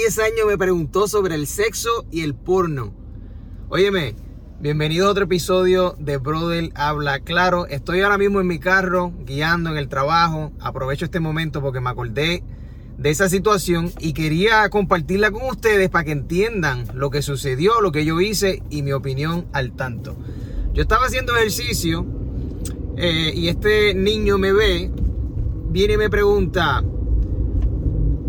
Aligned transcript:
10 0.00 0.18
años 0.20 0.46
me 0.46 0.56
preguntó 0.56 1.08
sobre 1.08 1.34
el 1.34 1.46
sexo 1.46 2.06
y 2.10 2.22
el 2.22 2.34
porno. 2.34 2.94
Óyeme, 3.68 4.14
bienvenido 4.58 5.06
a 5.06 5.10
otro 5.10 5.24
episodio 5.24 5.94
de 5.98 6.16
Brother 6.16 6.70
Habla 6.74 7.20
Claro. 7.20 7.66
Estoy 7.66 8.00
ahora 8.00 8.16
mismo 8.16 8.40
en 8.40 8.46
mi 8.46 8.58
carro, 8.58 9.12
guiando 9.26 9.68
en 9.68 9.76
el 9.76 9.90
trabajo. 9.90 10.52
Aprovecho 10.58 11.04
este 11.04 11.20
momento 11.20 11.60
porque 11.60 11.80
me 11.80 11.90
acordé 11.90 12.42
de 12.96 13.10
esa 13.10 13.28
situación 13.28 13.92
y 13.98 14.14
quería 14.14 14.70
compartirla 14.70 15.30
con 15.32 15.42
ustedes 15.42 15.90
para 15.90 16.04
que 16.04 16.12
entiendan 16.12 16.86
lo 16.94 17.10
que 17.10 17.20
sucedió, 17.20 17.82
lo 17.82 17.92
que 17.92 18.06
yo 18.06 18.22
hice 18.22 18.62
y 18.70 18.80
mi 18.80 18.92
opinión 18.92 19.48
al 19.52 19.72
tanto. 19.72 20.16
Yo 20.72 20.80
estaba 20.80 21.04
haciendo 21.04 21.36
ejercicio 21.36 22.06
eh, 22.96 23.32
y 23.34 23.48
este 23.48 23.92
niño 23.92 24.38
me 24.38 24.54
ve, 24.54 24.90
viene 25.68 25.92
y 25.92 25.98
me 25.98 26.08
pregunta, 26.08 26.82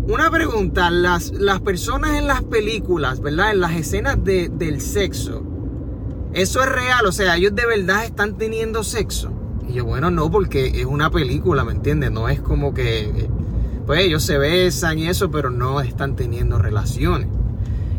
una 0.08 0.30
pregunta, 0.30 0.90
las, 0.90 1.32
las 1.32 1.60
personas 1.60 2.18
en 2.18 2.26
las 2.26 2.42
películas, 2.42 3.20
¿verdad? 3.20 3.52
En 3.52 3.60
las 3.60 3.72
escenas 3.72 4.22
de, 4.22 4.48
del 4.48 4.80
sexo, 4.80 5.42
¿eso 6.32 6.62
es 6.62 6.68
real? 6.68 7.06
O 7.06 7.12
sea, 7.12 7.36
ellos 7.36 7.54
de 7.54 7.66
verdad 7.66 8.04
están 8.04 8.36
teniendo 8.36 8.82
sexo. 8.82 9.30
Y 9.68 9.74
yo, 9.74 9.84
bueno, 9.84 10.10
no, 10.10 10.30
porque 10.30 10.80
es 10.80 10.86
una 10.86 11.10
película, 11.10 11.64
¿me 11.64 11.72
entiendes? 11.72 12.10
No 12.10 12.28
es 12.28 12.40
como 12.40 12.74
que, 12.74 13.28
pues 13.86 14.00
ellos 14.00 14.24
se 14.24 14.38
besan 14.38 14.98
y 14.98 15.08
eso, 15.08 15.30
pero 15.30 15.50
no 15.50 15.80
están 15.80 16.16
teniendo 16.16 16.58
relaciones. 16.58 17.28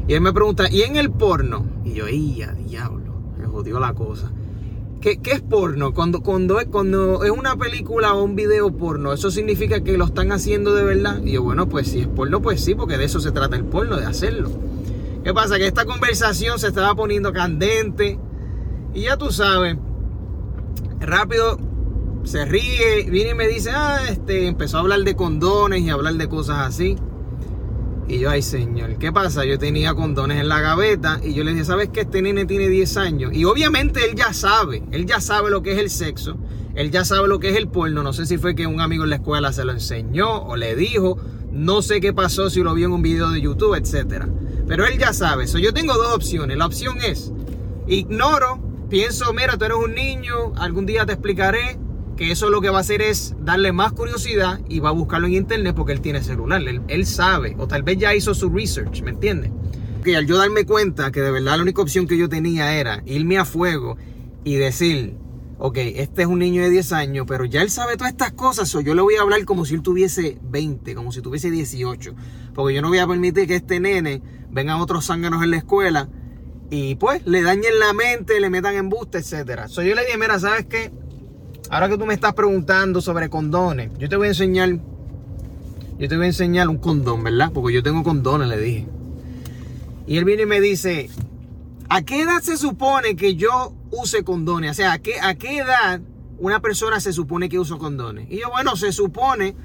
Y 0.07 0.13
él 0.13 0.21
me 0.21 0.33
pregunta, 0.33 0.69
¿y 0.69 0.81
en 0.81 0.97
el 0.97 1.09
porno? 1.09 1.65
Y 1.85 1.93
yo, 1.93 2.05
¡ay, 2.05 2.45
diablo! 2.65 3.13
Me 3.39 3.47
jodió 3.47 3.79
la 3.79 3.93
cosa. 3.93 4.29
¿Qué, 5.03 5.19
es 5.21 5.41
porno? 5.41 5.93
Cuando, 5.93 6.21
cuando, 6.21 6.57
cuando 6.71 7.25
es 7.25 7.29
una 7.29 7.57
película 7.57 8.13
o 8.13 8.23
un 8.23 8.37
video 8.37 8.71
porno, 8.71 9.11
¿eso 9.11 9.31
significa 9.31 9.83
que 9.83 9.97
lo 9.97 10.05
están 10.05 10.31
haciendo 10.31 10.73
de 10.73 10.85
verdad? 10.85 11.21
Y 11.25 11.33
yo, 11.33 11.43
bueno, 11.43 11.67
pues 11.67 11.89
si 11.89 11.99
es 11.99 12.07
porno, 12.07 12.41
pues 12.41 12.63
sí, 12.63 12.73
porque 12.73 12.97
de 12.97 13.03
eso 13.03 13.19
se 13.19 13.33
trata 13.33 13.57
el 13.57 13.65
porno, 13.65 13.97
de 13.97 14.05
hacerlo. 14.05 14.49
¿Qué 15.21 15.33
pasa? 15.33 15.57
Que 15.57 15.67
esta 15.67 15.83
conversación 15.83 16.57
se 16.57 16.67
estaba 16.67 16.95
poniendo 16.95 17.33
candente. 17.33 18.17
Y 18.93 19.01
ya 19.01 19.17
tú 19.17 19.29
sabes, 19.33 19.75
rápido 21.01 21.57
se 22.23 22.45
ríe, 22.45 23.03
viene 23.09 23.31
y 23.31 23.35
me 23.35 23.49
dice, 23.49 23.71
ah, 23.71 23.99
este, 24.07 24.47
empezó 24.47 24.77
a 24.77 24.79
hablar 24.79 25.01
de 25.01 25.17
condones 25.17 25.81
y 25.81 25.89
hablar 25.89 26.13
de 26.13 26.29
cosas 26.29 26.59
así. 26.59 26.95
Y 28.07 28.19
yo, 28.19 28.29
ay 28.29 28.41
señor, 28.41 28.97
¿qué 28.97 29.11
pasa? 29.11 29.45
Yo 29.45 29.57
tenía 29.57 29.93
condones 29.93 30.39
en 30.39 30.49
la 30.49 30.59
gaveta 30.59 31.19
y 31.23 31.33
yo 31.33 31.43
le 31.43 31.51
dije, 31.51 31.65
¿sabes 31.65 31.89
que 31.89 32.01
este 32.01 32.21
nene 32.21 32.45
tiene 32.45 32.67
10 32.67 32.97
años? 32.97 33.31
Y 33.33 33.45
obviamente 33.45 34.05
él 34.05 34.15
ya 34.15 34.33
sabe, 34.33 34.83
él 34.91 35.05
ya 35.05 35.21
sabe 35.21 35.49
lo 35.49 35.63
que 35.63 35.73
es 35.73 35.79
el 35.79 35.89
sexo, 35.89 36.37
él 36.75 36.91
ya 36.91 37.05
sabe 37.05 37.27
lo 37.27 37.39
que 37.39 37.49
es 37.49 37.55
el 37.55 37.69
porno. 37.69 38.03
No 38.03 38.11
sé 38.11 38.25
si 38.25 38.37
fue 38.37 38.55
que 38.55 38.67
un 38.67 38.81
amigo 38.81 39.05
en 39.05 39.11
la 39.11 39.17
escuela 39.17 39.53
se 39.53 39.63
lo 39.63 39.71
enseñó 39.71 40.43
o 40.43 40.57
le 40.57 40.75
dijo, 40.75 41.17
no 41.51 41.81
sé 41.81 42.01
qué 42.01 42.13
pasó, 42.13 42.49
si 42.49 42.61
lo 42.61 42.73
vio 42.73 42.87
en 42.87 42.93
un 42.93 43.01
video 43.01 43.29
de 43.29 43.39
YouTube, 43.39 43.75
etc. 43.75 44.25
Pero 44.67 44.85
él 44.85 44.97
ya 44.97 45.13
sabe. 45.13 45.45
eso 45.45 45.59
yo 45.59 45.73
tengo 45.73 45.93
dos 45.93 46.13
opciones. 46.13 46.57
La 46.57 46.65
opción 46.65 46.97
es, 47.01 47.31
ignoro, 47.87 48.59
pienso, 48.89 49.31
mira, 49.33 49.57
tú 49.57 49.65
eres 49.65 49.77
un 49.77 49.95
niño, 49.95 50.53
algún 50.57 50.85
día 50.85 51.05
te 51.05 51.13
explicaré 51.13 51.79
que 52.15 52.31
eso 52.31 52.49
lo 52.49 52.61
que 52.61 52.69
va 52.69 52.77
a 52.77 52.81
hacer 52.81 53.01
es 53.01 53.35
darle 53.39 53.71
más 53.71 53.91
curiosidad 53.93 54.59
y 54.69 54.79
va 54.79 54.89
a 54.89 54.93
buscarlo 54.93 55.27
en 55.27 55.33
internet 55.33 55.75
porque 55.75 55.93
él 55.93 56.01
tiene 56.01 56.21
celular, 56.23 56.61
él, 56.87 57.05
sabe, 57.05 57.55
o 57.57 57.67
tal 57.67 57.83
vez 57.83 57.97
ya 57.97 58.13
hizo 58.13 58.33
su 58.33 58.49
research, 58.49 59.01
¿me 59.01 59.11
entiendes? 59.11 59.51
Que 60.03 60.15
al 60.15 60.27
yo 60.27 60.37
darme 60.37 60.65
cuenta 60.65 61.11
que 61.11 61.21
de 61.21 61.31
verdad 61.31 61.57
la 61.57 61.63
única 61.63 61.81
opción 61.81 62.07
que 62.07 62.17
yo 62.17 62.29
tenía 62.29 62.77
era 62.77 63.01
irme 63.05 63.37
a 63.37 63.45
fuego 63.45 63.97
y 64.43 64.55
decir, 64.55 65.15
ok, 65.57 65.77
este 65.77 66.23
es 66.23 66.27
un 66.27 66.39
niño 66.39 66.61
de 66.61 66.69
10 66.69 66.91
años, 66.91 67.25
pero 67.27 67.45
ya 67.45 67.61
él 67.61 67.69
sabe 67.69 67.95
todas 67.95 68.11
estas 68.11 68.33
cosas, 68.33 68.73
o 68.75 68.81
yo 68.81 68.95
le 68.95 69.01
voy 69.01 69.15
a 69.15 69.21
hablar 69.21 69.43
como 69.45 69.65
si 69.65 69.75
él 69.75 69.81
tuviese 69.81 70.37
20, 70.43 70.93
como 70.93 71.11
si 71.11 71.21
tuviese 71.21 71.49
18, 71.49 72.13
porque 72.53 72.75
yo 72.75 72.81
no 72.81 72.89
voy 72.89 72.99
a 72.99 73.07
permitir 73.07 73.47
que 73.47 73.55
este 73.55 73.79
nene 73.79 74.21
vengan 74.51 74.81
otros 74.81 75.07
zánganos 75.07 75.43
en 75.43 75.51
la 75.51 75.57
escuela 75.57 76.09
y 76.69 76.95
pues 76.95 77.25
le 77.25 77.41
dañen 77.41 77.79
la 77.79 77.93
mente, 77.93 78.39
le 78.39 78.49
metan 78.49 78.75
embuste, 78.75 79.19
etcétera. 79.19 79.67
So, 79.67 79.81
yo 79.83 79.95
le 79.95 80.05
dije, 80.05 80.17
mira, 80.17 80.39
¿sabes 80.39 80.65
qué? 80.65 80.91
Ahora 81.69 81.89
que 81.89 81.97
tú 81.97 82.05
me 82.05 82.13
estás 82.13 82.33
preguntando 82.33 83.01
sobre 83.01 83.29
condones, 83.29 83.91
yo 83.97 84.09
te 84.09 84.15
voy 84.15 84.27
a 84.27 84.29
enseñar. 84.31 84.79
Yo 85.99 86.09
te 86.09 86.15
voy 86.17 86.25
a 86.25 86.27
enseñar 86.27 86.69
un 86.69 86.77
condón, 86.77 87.23
¿verdad? 87.23 87.51
Porque 87.53 87.73
yo 87.73 87.83
tengo 87.83 88.03
condones, 88.03 88.47
le 88.49 88.59
dije. 88.59 88.87
Y 90.05 90.17
él 90.17 90.25
viene 90.25 90.43
y 90.43 90.45
me 90.45 90.59
dice: 90.59 91.09
¿A 91.89 92.01
qué 92.01 92.21
edad 92.21 92.41
se 92.41 92.57
supone 92.57 93.15
que 93.15 93.35
yo 93.35 93.73
use 93.91 94.23
condones? 94.23 94.71
O 94.71 94.73
sea, 94.73 94.93
¿a 94.93 94.99
qué, 94.99 95.19
a 95.21 95.35
qué 95.35 95.57
edad 95.57 96.01
una 96.39 96.59
persona 96.59 96.99
se 96.99 97.13
supone 97.13 97.47
que 97.47 97.59
usa 97.59 97.77
condones? 97.77 98.29
Y 98.29 98.39
yo, 98.39 98.49
bueno, 98.49 98.75
se 98.75 98.91
supone 98.91 99.55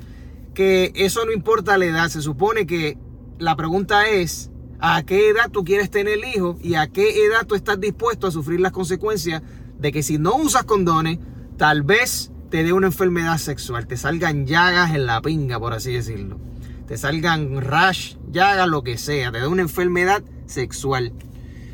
que 0.55 0.93
eso 0.95 1.25
no 1.25 1.33
importa 1.33 1.79
la 1.79 1.87
edad. 1.87 2.09
Se 2.09 2.23
supone 2.23 2.67
que 2.67 2.99
la 3.39 3.57
pregunta 3.57 4.09
es: 4.09 4.51
¿a 4.79 5.03
qué 5.03 5.31
edad 5.31 5.51
tú 5.51 5.65
quieres 5.65 5.91
tener 5.91 6.15
el 6.19 6.25
hijo? 6.25 6.59
Y 6.63 6.75
a 6.75 6.89
qué 6.89 7.25
edad 7.25 7.47
tú 7.47 7.55
estás 7.55 7.81
dispuesto 7.81 8.27
a 8.27 8.31
sufrir 8.31 8.61
las 8.61 8.73
consecuencias 8.73 9.43
de 9.79 9.93
que 9.93 10.03
si 10.03 10.19
no 10.19 10.37
usas 10.37 10.65
condones, 10.65 11.19
Tal 11.59 11.83
vez 11.83 12.31
te 12.51 12.63
dé 12.63 12.73
una 12.73 12.87
enfermedad 12.87 13.37
sexual, 13.37 13.89
te 13.89 13.97
salgan 13.97 14.47
llagas 14.47 14.95
en 14.95 15.07
la 15.07 15.21
pinga, 15.21 15.59
por 15.59 15.73
así 15.73 15.93
decirlo. 15.93 16.39
Te 16.87 16.97
salgan 16.97 17.61
rash, 17.61 18.15
llagas, 18.31 18.69
lo 18.69 18.85
que 18.85 18.97
sea, 18.97 19.33
te 19.33 19.41
dé 19.41 19.49
una 19.49 19.63
enfermedad 19.63 20.23
sexual. 20.47 21.13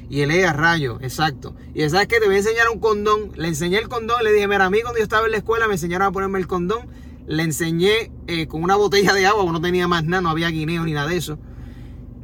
Y 0.08 0.22
él 0.22 0.44
a 0.46 0.54
rayo, 0.54 0.98
exacto. 1.02 1.54
Y 1.74 1.86
sabes 1.90 2.08
que 2.08 2.18
te 2.18 2.24
voy 2.24 2.36
a 2.36 2.38
enseñar 2.38 2.70
un 2.72 2.80
condón. 2.80 3.32
Le 3.36 3.46
enseñé 3.48 3.76
el 3.76 3.88
condón, 3.88 4.24
le 4.24 4.32
dije, 4.32 4.48
mira, 4.48 4.64
a 4.64 4.70
mí 4.70 4.80
cuando 4.80 4.98
yo 4.98 5.02
estaba 5.02 5.26
en 5.26 5.32
la 5.32 5.36
escuela 5.36 5.68
me 5.68 5.74
enseñaron 5.74 6.08
a 6.08 6.12
ponerme 6.12 6.38
el 6.38 6.46
condón. 6.46 6.86
Le 7.26 7.42
enseñé 7.42 8.10
eh, 8.26 8.46
con 8.46 8.62
una 8.62 8.76
botella 8.76 9.12
de 9.12 9.26
agua, 9.26 9.44
no 9.52 9.60
tenía 9.60 9.86
más 9.86 10.04
nada, 10.04 10.22
no 10.22 10.30
había 10.30 10.48
guineo 10.48 10.84
ni 10.84 10.92
nada 10.92 11.08
de 11.08 11.18
eso. 11.18 11.38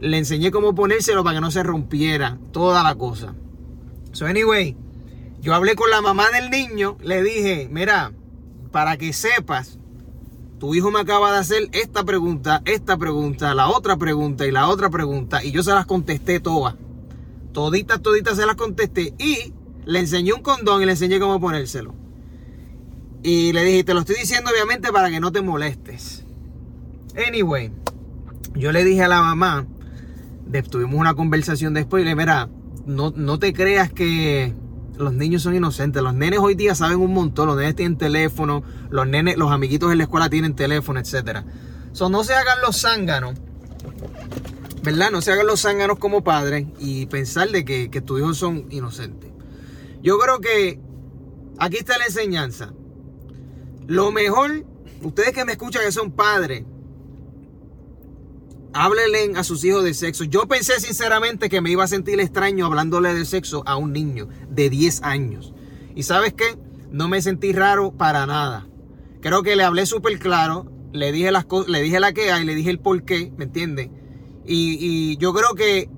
Le 0.01 0.17
enseñé 0.17 0.51
cómo 0.51 0.75
ponérselo 0.75 1.23
para 1.23 1.37
que 1.37 1.41
no 1.43 1.51
se 1.51 1.63
rompiera 1.63 2.39
toda 2.53 2.83
la 2.83 2.95
cosa. 2.95 3.35
So, 4.13 4.25
anyway, 4.25 4.77
yo 5.41 5.55
hablé 5.55 5.75
con 5.75 5.91
la 5.91 6.03
mamá 6.03 6.31
del 6.31 6.51
niño, 6.51 6.97
le 7.03 7.23
dije, 7.23 7.69
mira, 7.71 8.13
para 8.71 8.97
que 8.97 9.13
sepas, 9.13 9.79
tu 10.59 10.75
hijo 10.75 10.91
me 10.91 11.01
acaba 11.01 11.33
de 11.33 11.39
hacer 11.39 11.69
esta 11.73 12.05
pregunta, 12.05 12.61
esta 12.67 12.99
pregunta, 12.99 13.55
la 13.55 13.69
otra 13.69 13.97
pregunta 13.97 14.47
y 14.47 14.51
la 14.51 14.69
otra 14.69 14.91
pregunta, 14.91 15.43
y 15.43 15.53
yo 15.53 15.63
se 15.63 15.73
las 15.73 15.87
contesté 15.87 16.41
todas. 16.41 16.75
Toditas, 17.53 18.03
toditas 18.03 18.37
se 18.37 18.47
las 18.47 18.57
contesté 18.57 19.15
y 19.19 19.55
le 19.87 19.99
enseñé 19.99 20.35
un 20.35 20.43
condón 20.43 20.83
y 20.83 20.85
le 20.85 20.93
enseñé 20.93 21.19
cómo 21.19 21.41
ponérselo. 21.41 21.95
Y 23.23 23.53
le 23.53 23.65
dije, 23.65 23.85
te 23.85 23.95
lo 23.95 24.01
estoy 24.01 24.17
diciendo 24.17 24.51
obviamente 24.51 24.93
para 24.93 25.11
que 25.11 25.21
no 25.21 25.33
te 25.33 25.41
molestes. 25.41 26.25
Anyway, 27.27 27.73
yo 28.55 28.73
le 28.73 28.85
dije 28.85 29.03
a 29.03 29.09
la 29.09 29.21
mamá, 29.21 29.67
tuvimos 30.69 30.95
una 30.95 31.15
conversación 31.15 31.75
después 31.75 32.03
y 32.03 32.05
le 32.05 32.11
dije, 32.11 32.17
mira, 32.17 32.51
no, 32.87 33.13
no 33.17 33.39
te 33.39 33.53
creas 33.53 33.91
que 33.93 34.55
los 35.01 35.13
niños 35.15 35.43
son 35.43 35.55
inocentes. 35.55 36.03
Los 36.03 36.15
nenes 36.15 36.39
hoy 36.41 36.55
día 36.55 36.75
saben 36.75 36.99
un 36.99 37.13
montón. 37.13 37.49
Los 37.49 37.57
nenes 37.57 37.75
tienen 37.75 37.97
teléfono. 37.97 38.63
Los 38.91 39.07
nenes, 39.07 39.37
los 39.37 39.51
amiguitos 39.51 39.91
en 39.91 39.99
la 39.99 40.05
escuela 40.05 40.29
tienen 40.29 40.55
teléfono, 40.55 41.01
etc. 41.01 41.45
So, 41.93 42.09
no 42.09 42.23
se 42.25 42.35
hagan 42.35 42.61
los 42.61 42.81
zánganos. 42.81 43.35
¿Verdad? 44.83 45.11
No 45.11 45.21
se 45.21 45.33
hagan 45.33 45.47
los 45.47 45.63
zánganos 45.63 45.99
como 45.99 46.25
padres 46.25 46.67
y 46.79 47.07
pensar 47.07 47.49
de 47.51 47.65
que, 47.65 47.91
que 47.91 48.01
tus 48.01 48.21
hijos 48.21 48.39
son 48.39 48.67
inocentes. 48.71 49.31
Yo 50.03 50.19
creo 50.19 50.41
que 50.41 50.81
aquí 51.59 51.77
está 51.77 51.99
la 51.99 52.07
enseñanza. 52.07 52.73
Lo 53.87 54.13
mejor, 54.13 54.65
ustedes 55.03 55.33
que 55.33 55.45
me 55.45 55.53
escuchan 55.53 55.83
que 55.85 55.93
son 55.93 56.13
padres, 56.13 56.65
háblenle 58.73 59.33
a 59.37 59.45
sus 59.45 59.65
hijos 59.65 59.85
de 59.85 59.95
sexo. 59.95 60.25
Yo 60.25 60.47
pensé 60.47 60.81
sinceramente 60.81 61.49
que 61.49 61.61
me 61.61 61.71
iba 61.71 61.85
a 61.85 61.89
sentir 61.89 62.21
extraño 62.21 62.67
hablándole 62.67 63.15
de 63.15 63.25
sexo 63.25 63.63
a 63.67 63.77
un 63.77 63.93
niño 63.93 64.29
de 64.49 64.71
10 64.71 65.03
años. 65.03 65.53
Y 65.95 66.05
sabes 66.05 66.35
qué? 66.35 66.57
No 66.91 67.09
me 67.09 67.23
sentí 67.23 67.53
raro 67.53 67.93
para 67.93 68.27
nada. 68.27 68.67
Creo 69.21 69.43
que 69.43 69.57
le 69.57 69.65
hablé 69.65 69.87
súper 69.87 70.19
claro, 70.19 70.71
le 70.93 71.13
dije 71.13 71.31
las 71.31 71.45
cosas, 71.45 71.71
le 71.71 71.83
dije 71.83 72.01
la 72.01 72.13
que 72.13 72.33
hay, 72.33 72.45
le 72.45 72.55
dije 72.55 72.71
el 72.71 72.79
por 72.79 73.05
qué, 73.05 73.33
¿me 73.37 73.45
entiendes? 73.45 73.91
Y, 74.47 74.79
y, 74.81 75.17
yo 75.19 75.33
creo 75.35 75.55
que 75.55 75.91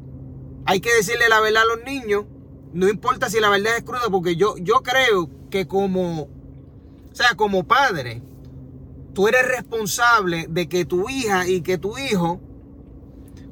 hay 0.67 0.81
que 0.81 0.93
decirle 0.93 1.29
la 1.29 1.41
verdad 1.41 1.63
a 1.63 1.77
los 1.77 1.85
niños, 1.85 2.25
no 2.73 2.89
importa 2.89 3.31
si 3.31 3.39
la 3.41 3.49
verdad 3.49 3.77
es 3.77 3.85
cruda, 3.85 4.11
porque 4.11 4.37
yo, 4.37 4.57
yo 4.59 4.83
creo 4.83 5.31
que 5.51 5.67
como, 5.67 6.23
o 6.23 6.31
sea, 7.13 7.35
como 7.37 7.65
padre, 7.65 8.23
tú 9.15 9.29
eres 9.29 9.47
responsable 9.47 10.47
de 10.49 10.69
que 10.69 10.85
tu 10.85 11.09
hija 11.09 11.47
y 11.47 11.63
que 11.63 11.79
tu 11.79 11.97
hijo 11.97 12.41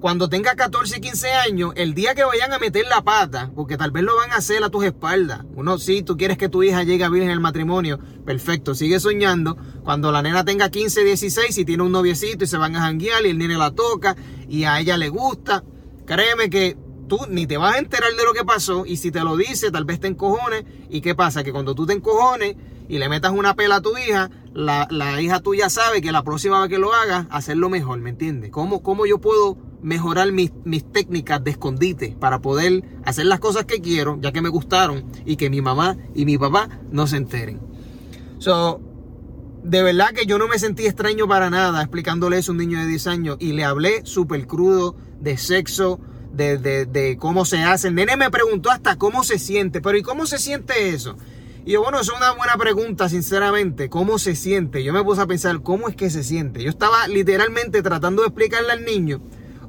cuando 0.01 0.31
tenga 0.31 0.55
14 0.55 0.97
y 0.97 1.01
15 1.01 1.31
años, 1.33 1.73
el 1.77 1.93
día 1.95 2.15
que 2.15 2.25
vayan 2.25 2.53
a 2.53 2.59
meter 2.59 2.87
la 2.87 3.03
pata, 3.03 3.51
porque 3.55 3.77
tal 3.77 3.91
vez 3.91 4.03
lo 4.03 4.17
van 4.17 4.33
a 4.33 4.37
hacer 4.37 4.65
a 4.65 4.71
tus 4.71 4.85
espaldas. 4.85 5.45
Uno, 5.55 5.79
sí, 5.79 6.03
tú 6.03 6.17
quieres 6.17 6.39
que 6.39 6.49
tu 6.49 6.63
hija 6.63 6.83
llegue 6.85 7.05
a 7.05 7.11
virgen 7.11 7.29
en 7.29 7.35
el 7.35 7.41
matrimonio, 7.41 7.99
perfecto, 8.25 8.75
sigue 8.75 8.99
soñando. 8.99 9.59
Cuando 9.85 10.11
la 10.11 10.23
nena 10.23 10.43
tenga 10.45 10.71
15, 10.71 11.05
16 11.05 11.59
y 11.59 11.65
tiene 11.67 11.83
un 11.83 11.93
noviecito 11.93 12.45
y 12.45 12.47
se 12.47 12.57
van 12.57 12.77
a 12.77 12.81
janguear 12.81 13.27
y 13.27 13.29
el 13.29 13.39
nene 13.39 13.59
la 13.59 13.73
toca 13.73 14.17
y 14.49 14.65
a 14.65 14.81
ella 14.81 14.97
le 14.97 15.11
gusta, 15.11 15.65
créeme 16.07 16.49
que 16.49 16.79
tú 17.07 17.19
ni 17.29 17.47
te 17.47 17.59
vas 17.59 17.75
a 17.75 17.79
enterar 17.79 18.13
de 18.13 18.25
lo 18.25 18.33
que 18.33 18.45
pasó 18.45 18.87
y 18.87 18.97
si 18.97 19.11
te 19.11 19.21
lo 19.21 19.37
dice, 19.37 19.71
tal 19.71 19.85
vez 19.85 20.01
te 20.01 20.07
encojones. 20.07 20.65
¿Y 20.89 21.03
qué 21.03 21.15
pasa? 21.15 21.45
Que 21.45 21.53
cuando 21.53 21.75
tú 21.75 21.85
te 21.85 21.93
encojones 21.93 22.57
y 22.89 22.99
le 22.99 23.09
metas 23.11 23.33
una 23.33 23.55
pela 23.55 23.77
a 23.77 23.81
tu 23.83 23.99
hija, 23.99 24.31
la, 24.55 25.21
hija 25.21 25.41
tuya 25.41 25.69
sabe 25.69 26.01
que 26.01 26.11
la 26.11 26.23
próxima 26.23 26.61
vez 26.61 26.71
que 26.71 26.79
lo 26.79 26.95
haga, 26.95 27.27
hacerlo 27.31 27.69
mejor, 27.69 27.99
¿me 27.99 28.11
entiendes? 28.11 28.51
¿Cómo, 28.51 28.83
¿Cómo 28.83 29.05
yo 29.05 29.19
puedo 29.19 29.70
mejorar 29.83 30.33
mis, 30.33 30.53
mis, 30.65 30.85
técnicas 30.91 31.43
de 31.43 31.53
escondite 31.53 32.17
para 32.19 32.41
poder 32.41 32.85
hacer 33.05 33.27
las 33.27 33.41
cosas 33.41 33.65
que 33.65 33.81
quiero, 33.81 34.19
ya 34.21 34.33
que 34.33 34.43
me 34.43 34.49
gustaron, 34.49 35.05
y 35.25 35.37
que 35.37 35.51
mi 35.51 35.63
mamá 35.63 35.97
y 36.15 36.25
mi 36.25 36.39
papá 36.39 36.69
no 36.91 37.07
se 37.07 37.17
enteren. 37.17 37.61
So, 38.39 38.81
de 39.63 39.83
verdad 39.83 40.11
que 40.11 40.27
yo 40.27 40.39
no 40.39 40.49
me 40.49 40.59
sentí 40.59 40.87
extraño 40.87 41.29
para 41.29 41.51
nada 41.51 41.81
explicándole 41.83 42.39
eso 42.39 42.53
a 42.53 42.55
un 42.55 42.59
niño 42.59 42.81
de 42.81 42.87
10 42.87 43.07
años 43.07 43.37
y 43.41 43.53
le 43.53 43.65
hablé 43.65 44.05
súper 44.05 44.47
crudo 44.47 44.97
de 45.21 45.37
sexo, 45.37 46.01
de, 46.33 46.59
de, 46.59 46.87
de, 46.87 47.17
cómo 47.19 47.45
se 47.45 47.59
hace. 47.59 47.89
El 47.89 47.95
nene 47.95 48.17
me 48.17 48.31
preguntó 48.31 48.71
hasta 48.71 48.97
cómo 48.97 49.25
se 49.25 49.39
siente, 49.39 49.81
pero 49.81 49.99
¿y 49.99 50.03
cómo 50.03 50.27
se 50.27 50.39
siente 50.39 50.91
eso? 50.91 51.17
Y 51.65 51.73
yo, 51.73 51.83
bueno, 51.83 52.01
es 52.01 52.09
una 52.09 52.33
buena 52.33 52.57
pregunta, 52.57 53.09
sinceramente. 53.09 53.91
¿Cómo 53.91 54.19
se 54.19 54.35
siente? 54.35 54.83
Yo 54.83 54.93
me 54.93 55.05
puse 55.05 55.21
a 55.21 55.27
pensar, 55.27 55.63
¿cómo 55.63 55.89
es 55.89 55.97
que 55.97 56.09
se 56.09 56.25
siente? 56.25 56.63
Yo 56.63 56.71
estaba 56.71 57.07
literalmente 57.07 57.83
tratando 57.83 58.23
de 58.23 58.29
explicarle 58.29 58.73
al 58.73 58.85
niño, 58.85 59.21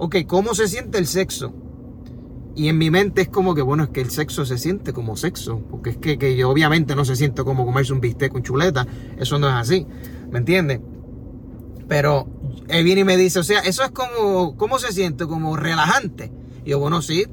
ok, 0.03 0.15
¿cómo 0.25 0.55
se 0.55 0.67
siente 0.67 0.97
el 0.97 1.05
sexo? 1.05 1.53
Y 2.55 2.69
en 2.69 2.79
mi 2.79 2.89
mente 2.89 3.21
es 3.21 3.29
como 3.29 3.53
que, 3.53 3.61
bueno, 3.61 3.83
es 3.83 3.89
que 3.89 4.01
el 4.01 4.09
sexo 4.09 4.47
se 4.47 4.57
siente 4.57 4.93
como 4.93 5.15
sexo. 5.15 5.59
Porque 5.69 5.91
es 5.91 5.97
que, 5.97 6.17
que 6.17 6.35
yo 6.35 6.49
obviamente 6.49 6.95
no 6.95 7.05
se 7.05 7.15
siente 7.15 7.43
como 7.43 7.67
comerse 7.67 7.93
un 7.93 8.01
bistec 8.01 8.31
con 8.31 8.41
chuleta. 8.41 8.87
Eso 9.19 9.37
no 9.37 9.47
es 9.47 9.53
así. 9.53 9.85
¿Me 10.31 10.39
entiendes? 10.39 10.79
Pero 11.87 12.27
él 12.67 12.83
viene 12.83 13.01
y 13.01 13.03
me 13.03 13.15
dice, 13.15 13.37
o 13.37 13.43
sea, 13.43 13.59
eso 13.59 13.83
es 13.83 13.91
como, 13.91 14.57
¿cómo 14.57 14.79
se 14.79 14.91
siente? 14.91 15.27
Como 15.27 15.55
relajante. 15.55 16.31
Y 16.65 16.71
yo, 16.71 16.79
bueno, 16.79 17.03
sí, 17.03 17.27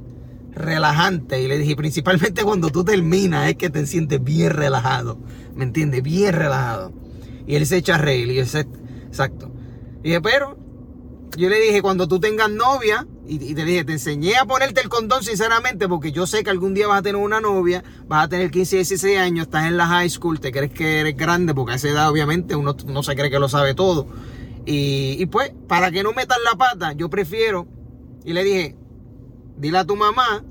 relajante. 0.52 1.42
Y 1.42 1.48
le 1.48 1.56
dije, 1.56 1.74
principalmente 1.74 2.44
cuando 2.44 2.68
tú 2.68 2.84
terminas 2.84 3.48
es 3.48 3.56
que 3.56 3.70
te 3.70 3.86
sientes 3.86 4.22
bien 4.22 4.50
relajado. 4.50 5.18
¿Me 5.54 5.64
entiendes? 5.64 6.02
Bien 6.02 6.34
relajado. 6.34 6.92
Y 7.46 7.54
él 7.54 7.64
se 7.64 7.78
echa 7.78 7.94
a 7.94 7.98
reír. 7.98 8.28
Y 8.28 8.34
yo, 8.34 8.42
exacto. 8.42 9.50
Y 10.02 10.08
dije, 10.08 10.20
pero, 10.20 10.57
yo 11.36 11.48
le 11.48 11.60
dije, 11.60 11.82
cuando 11.82 12.08
tú 12.08 12.20
tengas 12.20 12.50
novia, 12.50 13.06
y, 13.26 13.54
te 13.54 13.64
dije, 13.64 13.84
te 13.84 13.92
enseñé 13.92 14.36
a 14.36 14.46
ponerte 14.46 14.80
el 14.80 14.88
condón 14.88 15.22
sinceramente 15.22 15.86
porque 15.86 16.12
yo 16.12 16.26
sé 16.26 16.42
que 16.42 16.50
algún 16.50 16.72
día 16.72 16.88
vas 16.88 17.00
a 17.00 17.02
tener 17.02 17.20
una 17.20 17.40
novia, 17.40 17.84
vas 18.06 18.24
a 18.24 18.28
tener 18.28 18.50
15, 18.50 18.76
16 18.76 19.18
años, 19.18 19.46
estás 19.46 19.66
en 19.66 19.76
la 19.76 19.86
high 19.86 20.08
school, 20.08 20.40
te 20.40 20.50
crees 20.50 20.72
que 20.72 21.00
eres 21.00 21.16
grande 21.16 21.54
porque 21.54 21.72
a 21.72 21.74
esa 21.76 21.88
edad 21.88 22.10
obviamente 22.10 22.56
uno 22.56 22.74
no 22.86 23.02
se 23.02 23.14
cree 23.14 23.30
que 23.30 23.38
lo 23.38 23.48
sabe 23.48 23.74
todo. 23.74 24.06
Y, 24.64 25.16
y 25.18 25.26
pues, 25.26 25.52
para 25.66 25.90
que 25.90 26.02
no 26.02 26.12
metas 26.12 26.38
la 26.44 26.56
pata, 26.56 26.92
yo 26.92 27.10
prefiero, 27.10 27.66
y 28.24 28.32
le 28.32 28.44
dije, 28.44 28.76
dile 29.58 29.78
a 29.78 29.84
tu 29.84 29.96
mamá, 29.96 30.44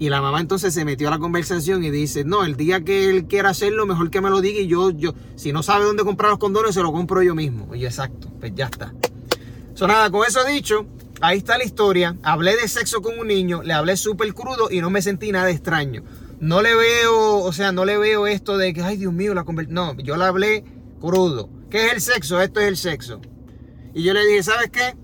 y 0.00 0.10
la 0.10 0.20
mamá 0.20 0.40
entonces 0.40 0.72
se 0.72 0.84
metió 0.84 1.08
a 1.08 1.10
la 1.10 1.18
conversación 1.18 1.82
y 1.82 1.90
dice, 1.90 2.24
no, 2.24 2.44
el 2.44 2.56
día 2.56 2.84
que 2.84 3.10
él 3.10 3.26
quiera 3.26 3.50
hacerlo, 3.50 3.84
mejor 3.84 4.10
que 4.10 4.20
me 4.20 4.30
lo 4.30 4.40
diga 4.40 4.60
y 4.60 4.68
yo, 4.68 4.90
yo, 4.90 5.14
si 5.34 5.52
no 5.52 5.64
sabe 5.64 5.84
dónde 5.84 6.04
comprar 6.04 6.30
los 6.30 6.38
condones, 6.38 6.74
se 6.74 6.82
lo 6.82 6.92
compro 6.92 7.22
yo 7.22 7.34
mismo. 7.34 7.74
Y 7.74 7.80
yo, 7.80 7.88
exacto, 7.88 8.28
pues 8.38 8.52
ya 8.54 8.66
está. 8.66 8.94
So, 9.78 9.86
nada, 9.86 10.10
con 10.10 10.26
eso 10.26 10.44
dicho, 10.44 10.86
ahí 11.20 11.38
está 11.38 11.56
la 11.56 11.62
historia. 11.62 12.16
Hablé 12.24 12.56
de 12.56 12.66
sexo 12.66 13.00
con 13.00 13.16
un 13.16 13.28
niño, 13.28 13.62
le 13.62 13.74
hablé 13.74 13.96
súper 13.96 14.34
crudo 14.34 14.72
y 14.72 14.80
no 14.80 14.90
me 14.90 15.00
sentí 15.02 15.30
nada 15.30 15.50
extraño. 15.50 16.02
No 16.40 16.62
le 16.62 16.74
veo, 16.74 17.36
o 17.36 17.52
sea, 17.52 17.70
no 17.70 17.84
le 17.84 17.96
veo 17.96 18.26
esto 18.26 18.58
de 18.58 18.74
que, 18.74 18.82
ay 18.82 18.96
Dios 18.96 19.12
mío, 19.12 19.34
la 19.34 19.44
No, 19.68 19.96
yo 19.98 20.16
le 20.16 20.24
hablé 20.24 20.64
crudo. 21.00 21.48
¿Qué 21.70 21.86
es 21.86 21.92
el 21.92 22.00
sexo? 22.00 22.40
Esto 22.40 22.58
es 22.58 22.66
el 22.66 22.76
sexo. 22.76 23.20
Y 23.94 24.02
yo 24.02 24.14
le 24.14 24.26
dije, 24.26 24.42
¿sabes 24.42 24.68
qué? 24.70 24.96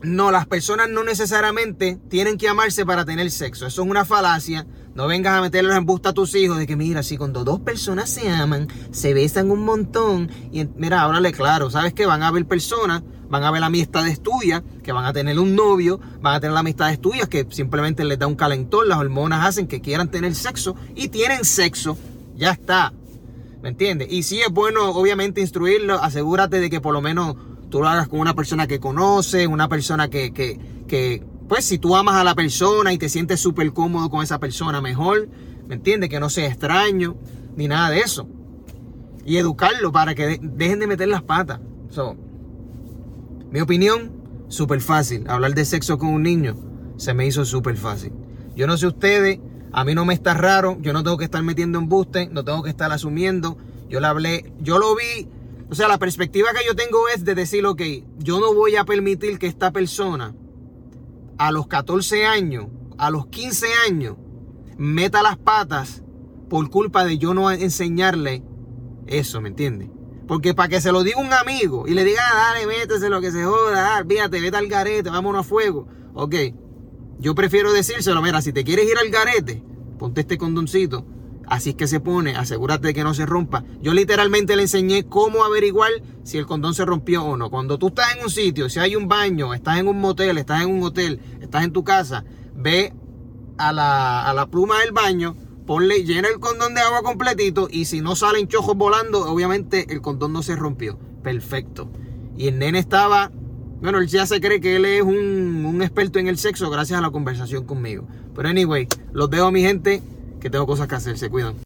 No, 0.00 0.30
las 0.30 0.46
personas 0.46 0.88
no 0.88 1.02
necesariamente 1.02 1.98
tienen 2.08 2.38
que 2.38 2.48
amarse 2.48 2.86
para 2.86 3.04
tener 3.04 3.28
sexo. 3.32 3.66
Eso 3.66 3.82
es 3.82 3.88
una 3.88 4.04
falacia. 4.04 4.64
No 4.94 5.08
vengas 5.08 5.34
a 5.34 5.40
meterlos 5.40 5.74
en 5.74 5.86
busta 5.86 6.10
a 6.10 6.14
tus 6.14 6.36
hijos 6.36 6.56
de 6.56 6.68
que, 6.68 6.76
mira, 6.76 7.02
si 7.02 7.16
cuando 7.16 7.42
dos 7.42 7.58
personas 7.58 8.10
se 8.10 8.30
aman, 8.30 8.68
se 8.92 9.12
besan 9.12 9.50
un 9.50 9.64
montón. 9.64 10.30
Y 10.52 10.66
mira, 10.76 11.02
háblale 11.02 11.32
claro, 11.32 11.68
¿sabes 11.68 11.94
qué? 11.94 12.06
Van 12.06 12.22
a 12.22 12.28
haber 12.28 12.46
personas 12.46 13.02
van 13.28 13.44
a 13.44 13.50
ver 13.50 13.62
amistades 13.62 14.20
tuyas 14.20 14.62
que 14.82 14.92
van 14.92 15.04
a 15.04 15.12
tener 15.12 15.38
un 15.38 15.54
novio, 15.54 16.00
van 16.20 16.34
a 16.34 16.40
tener 16.40 16.56
amistades 16.56 17.00
tuyas 17.00 17.28
que 17.28 17.46
simplemente 17.50 18.04
les 18.04 18.18
da 18.18 18.26
un 18.26 18.36
calentón, 18.36 18.88
las 18.88 18.98
hormonas 18.98 19.46
hacen 19.46 19.66
que 19.66 19.80
quieran 19.80 20.10
tener 20.10 20.34
sexo 20.34 20.76
y 20.94 21.08
tienen 21.08 21.44
sexo, 21.44 21.96
ya 22.36 22.50
está. 22.50 22.92
¿Me 23.62 23.70
entiendes? 23.70 24.08
Y 24.10 24.22
si 24.22 24.40
es 24.40 24.50
bueno, 24.50 24.90
obviamente, 24.90 25.40
instruirlo, 25.40 26.00
asegúrate 26.00 26.60
de 26.60 26.70
que 26.70 26.80
por 26.80 26.92
lo 26.92 27.00
menos 27.00 27.34
tú 27.68 27.80
lo 27.80 27.88
hagas 27.88 28.06
con 28.08 28.20
una 28.20 28.34
persona 28.34 28.66
que 28.66 28.78
conoce, 28.78 29.46
una 29.46 29.68
persona 29.68 30.08
que, 30.08 30.32
que, 30.32 30.58
que 30.86 31.24
pues 31.48 31.64
si 31.64 31.78
tú 31.78 31.96
amas 31.96 32.16
a 32.16 32.24
la 32.24 32.34
persona 32.34 32.92
y 32.92 32.98
te 32.98 33.08
sientes 33.08 33.40
súper 33.40 33.72
cómodo 33.72 34.10
con 34.10 34.22
esa 34.22 34.38
persona, 34.38 34.80
mejor, 34.80 35.28
¿me 35.66 35.74
entiendes? 35.74 36.10
Que 36.10 36.20
no 36.20 36.30
sea 36.30 36.46
extraño, 36.46 37.16
ni 37.56 37.68
nada 37.68 37.90
de 37.90 38.00
eso. 38.00 38.28
Y 39.24 39.38
educarlo 39.38 39.90
para 39.90 40.14
que 40.14 40.38
dejen 40.40 40.78
de 40.78 40.86
meter 40.86 41.08
las 41.08 41.22
patas. 41.22 41.60
Mi 43.50 43.60
opinión, 43.60 44.12
súper 44.48 44.80
fácil. 44.80 45.28
Hablar 45.28 45.54
de 45.54 45.64
sexo 45.64 45.98
con 45.98 46.08
un 46.08 46.22
niño 46.22 46.56
se 46.96 47.14
me 47.14 47.26
hizo 47.26 47.44
súper 47.44 47.76
fácil. 47.76 48.12
Yo 48.54 48.66
no 48.66 48.76
sé 48.76 48.86
ustedes, 48.86 49.38
a 49.72 49.84
mí 49.84 49.94
no 49.94 50.04
me 50.04 50.14
está 50.14 50.34
raro, 50.34 50.78
yo 50.80 50.92
no 50.92 51.02
tengo 51.02 51.18
que 51.18 51.24
estar 51.24 51.42
metiendo 51.42 51.78
embuste, 51.78 52.28
no 52.28 52.44
tengo 52.44 52.62
que 52.62 52.70
estar 52.70 52.90
asumiendo. 52.92 53.58
Yo 53.88 54.00
le 54.00 54.06
hablé, 54.06 54.52
yo 54.60 54.78
lo 54.78 54.96
vi, 54.96 55.28
o 55.68 55.74
sea, 55.74 55.88
la 55.88 55.98
perspectiva 55.98 56.48
que 56.52 56.64
yo 56.66 56.74
tengo 56.74 57.08
es 57.08 57.24
de 57.24 57.34
decir, 57.34 57.66
ok, 57.66 57.82
yo 58.18 58.40
no 58.40 58.54
voy 58.54 58.76
a 58.76 58.84
permitir 58.84 59.38
que 59.38 59.46
esta 59.46 59.72
persona 59.72 60.34
a 61.38 61.52
los 61.52 61.66
14 61.66 62.24
años, 62.24 62.66
a 62.98 63.10
los 63.10 63.26
15 63.26 63.66
años, 63.88 64.16
meta 64.76 65.22
las 65.22 65.36
patas 65.36 66.02
por 66.48 66.70
culpa 66.70 67.04
de 67.04 67.18
yo 67.18 67.34
no 67.34 67.50
enseñarle 67.50 68.42
eso, 69.06 69.40
¿me 69.40 69.48
entiendes? 69.48 69.90
Porque 70.26 70.54
para 70.54 70.68
que 70.68 70.80
se 70.80 70.92
lo 70.92 71.02
diga 71.02 71.20
un 71.20 71.32
amigo 71.32 71.86
y 71.86 71.94
le 71.94 72.04
diga, 72.04 72.22
ah, 72.24 72.52
dale, 72.52 72.66
métese 72.66 73.08
lo 73.08 73.20
que 73.20 73.30
se 73.30 73.44
joda, 73.44 74.04
fíjate, 74.08 74.40
vete 74.40 74.56
al 74.56 74.66
garete, 74.66 75.10
vámonos 75.10 75.46
a 75.46 75.48
fuego. 75.48 75.86
Ok, 76.14 76.34
yo 77.18 77.34
prefiero 77.34 77.72
decírselo, 77.72 78.20
mira, 78.22 78.42
si 78.42 78.52
te 78.52 78.64
quieres 78.64 78.90
ir 78.90 78.98
al 78.98 79.10
garete, 79.10 79.62
ponte 79.98 80.22
este 80.22 80.36
condoncito. 80.38 81.06
Así 81.46 81.70
es 81.70 81.76
que 81.76 81.86
se 81.86 82.00
pone, 82.00 82.34
asegúrate 82.34 82.88
de 82.88 82.94
que 82.94 83.04
no 83.04 83.14
se 83.14 83.24
rompa. 83.24 83.62
Yo 83.80 83.94
literalmente 83.94 84.56
le 84.56 84.62
enseñé 84.62 85.06
cómo 85.06 85.44
averiguar 85.44 85.92
si 86.24 86.38
el 86.38 86.46
condón 86.46 86.74
se 86.74 86.84
rompió 86.84 87.24
o 87.24 87.36
no. 87.36 87.50
Cuando 87.50 87.78
tú 87.78 87.88
estás 87.88 88.16
en 88.16 88.24
un 88.24 88.30
sitio, 88.30 88.68
si 88.68 88.80
hay 88.80 88.96
un 88.96 89.06
baño, 89.06 89.54
estás 89.54 89.78
en 89.78 89.86
un 89.86 90.00
motel, 90.00 90.38
estás 90.38 90.62
en 90.62 90.70
un 90.70 90.82
hotel, 90.82 91.20
estás 91.40 91.62
en 91.62 91.72
tu 91.72 91.84
casa, 91.84 92.24
ve 92.52 92.92
a 93.58 93.72
la, 93.72 94.28
a 94.28 94.34
la 94.34 94.46
pluma 94.46 94.80
del 94.80 94.90
baño, 94.90 95.36
ponle, 95.66 96.04
llena 96.04 96.28
el 96.28 96.38
condón 96.38 96.74
de 96.74 96.80
agua 96.80 97.02
completito 97.02 97.68
y 97.70 97.84
si 97.86 98.00
no 98.00 98.16
salen 98.16 98.48
chojos 98.48 98.76
volando, 98.76 99.28
obviamente 99.30 99.92
el 99.92 100.00
condón 100.00 100.32
no 100.32 100.42
se 100.42 100.56
rompió. 100.56 100.98
Perfecto. 101.22 101.88
Y 102.36 102.48
el 102.48 102.58
nene 102.58 102.78
estaba, 102.78 103.30
bueno, 103.80 103.98
él 103.98 104.06
ya 104.06 104.26
se 104.26 104.40
cree 104.40 104.60
que 104.60 104.76
él 104.76 104.84
es 104.84 105.02
un, 105.02 105.64
un 105.66 105.82
experto 105.82 106.18
en 106.18 106.28
el 106.28 106.38
sexo 106.38 106.70
gracias 106.70 106.98
a 106.98 107.02
la 107.02 107.10
conversación 107.10 107.64
conmigo. 107.64 108.06
Pero 108.34 108.48
anyway, 108.48 108.86
los 109.12 109.28
dejo 109.28 109.50
mi 109.50 109.62
gente, 109.62 110.02
que 110.40 110.50
tengo 110.50 110.66
cosas 110.66 110.86
que 110.86 110.94
hacer, 110.94 111.18
se 111.18 111.28
cuidan. 111.28 111.56